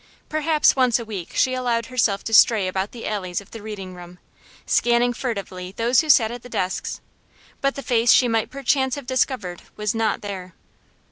Perhaps 0.29 0.75
once 0.75 0.97
a 0.97 1.05
week 1.05 1.29
she 1.35 1.53
allowed 1.53 1.85
herself 1.85 2.23
to 2.23 2.33
stray 2.33 2.67
about 2.67 2.91
the 2.91 3.05
alleys 3.05 3.39
of 3.39 3.51
the 3.51 3.61
Reading 3.61 3.93
room, 3.93 4.17
scanning 4.65 5.13
furtively 5.13 5.73
those 5.73 6.01
who 6.01 6.09
sat 6.09 6.31
at 6.31 6.41
the 6.41 6.49
desks, 6.49 7.01
but 7.61 7.75
the 7.75 7.83
face 7.83 8.11
she 8.11 8.27
might 8.27 8.49
perchance 8.49 8.95
have 8.95 9.05
discovered 9.05 9.61
was 9.75 9.93
not 9.93 10.21
there. 10.21 10.55